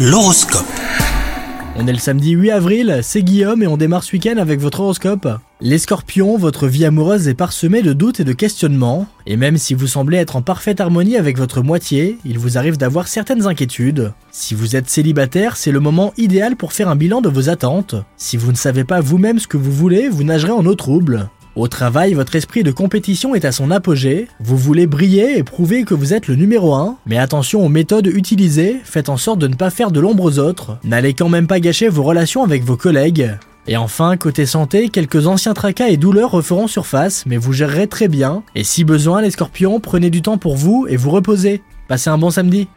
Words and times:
L'horoscope. 0.00 0.64
On 1.74 1.88
est 1.88 1.92
le 1.92 1.98
samedi 1.98 2.30
8 2.30 2.52
avril, 2.52 3.00
c'est 3.02 3.24
Guillaume 3.24 3.64
et 3.64 3.66
on 3.66 3.76
démarre 3.76 4.04
ce 4.04 4.12
week-end 4.12 4.36
avec 4.36 4.60
votre 4.60 4.78
horoscope. 4.78 5.26
Les 5.60 5.78
scorpions, 5.78 6.38
votre 6.38 6.68
vie 6.68 6.84
amoureuse 6.84 7.26
est 7.26 7.34
parsemée 7.34 7.82
de 7.82 7.92
doutes 7.92 8.20
et 8.20 8.24
de 8.24 8.32
questionnements, 8.32 9.08
et 9.26 9.36
même 9.36 9.58
si 9.58 9.74
vous 9.74 9.88
semblez 9.88 10.18
être 10.18 10.36
en 10.36 10.42
parfaite 10.42 10.80
harmonie 10.80 11.16
avec 11.16 11.36
votre 11.36 11.62
moitié, 11.62 12.16
il 12.24 12.38
vous 12.38 12.58
arrive 12.58 12.76
d'avoir 12.76 13.08
certaines 13.08 13.48
inquiétudes. 13.48 14.12
Si 14.30 14.54
vous 14.54 14.76
êtes 14.76 14.88
célibataire, 14.88 15.56
c'est 15.56 15.72
le 15.72 15.80
moment 15.80 16.12
idéal 16.16 16.54
pour 16.54 16.72
faire 16.72 16.88
un 16.88 16.94
bilan 16.94 17.20
de 17.20 17.28
vos 17.28 17.48
attentes. 17.48 17.96
Si 18.16 18.36
vous 18.36 18.52
ne 18.52 18.56
savez 18.56 18.84
pas 18.84 19.00
vous-même 19.00 19.40
ce 19.40 19.48
que 19.48 19.56
vous 19.56 19.72
voulez, 19.72 20.08
vous 20.08 20.22
nagerez 20.22 20.52
en 20.52 20.64
eau 20.64 20.76
trouble. 20.76 21.28
Au 21.58 21.66
travail, 21.66 22.14
votre 22.14 22.36
esprit 22.36 22.62
de 22.62 22.70
compétition 22.70 23.34
est 23.34 23.44
à 23.44 23.50
son 23.50 23.72
apogée, 23.72 24.28
vous 24.38 24.56
voulez 24.56 24.86
briller 24.86 25.36
et 25.38 25.42
prouver 25.42 25.82
que 25.82 25.92
vous 25.92 26.14
êtes 26.14 26.28
le 26.28 26.36
numéro 26.36 26.72
1, 26.72 26.98
mais 27.04 27.18
attention 27.18 27.64
aux 27.64 27.68
méthodes 27.68 28.06
utilisées, 28.06 28.76
faites 28.84 29.08
en 29.08 29.16
sorte 29.16 29.40
de 29.40 29.48
ne 29.48 29.56
pas 29.56 29.70
faire 29.70 29.90
de 29.90 29.98
l'ombre 29.98 30.22
aux 30.22 30.38
autres, 30.38 30.78
n'allez 30.84 31.14
quand 31.14 31.28
même 31.28 31.48
pas 31.48 31.58
gâcher 31.58 31.88
vos 31.88 32.04
relations 32.04 32.44
avec 32.44 32.62
vos 32.62 32.76
collègues. 32.76 33.32
Et 33.66 33.76
enfin, 33.76 34.16
côté 34.16 34.46
santé, 34.46 34.88
quelques 34.88 35.26
anciens 35.26 35.52
tracas 35.52 35.88
et 35.88 35.96
douleurs 35.96 36.30
referont 36.30 36.68
surface, 36.68 37.24
mais 37.26 37.38
vous 37.38 37.52
gérerez 37.52 37.88
très 37.88 38.06
bien, 38.06 38.44
et 38.54 38.62
si 38.62 38.84
besoin 38.84 39.20
les 39.20 39.32
scorpions, 39.32 39.80
prenez 39.80 40.10
du 40.10 40.22
temps 40.22 40.38
pour 40.38 40.54
vous 40.54 40.86
et 40.88 40.96
vous 40.96 41.10
reposez. 41.10 41.60
Passez 41.88 42.08
un 42.08 42.18
bon 42.18 42.30
samedi 42.30 42.68